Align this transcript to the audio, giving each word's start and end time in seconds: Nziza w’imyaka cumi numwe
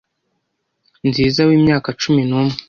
Nziza 1.07 1.39
w’imyaka 1.47 1.89
cumi 2.01 2.21
numwe 2.29 2.55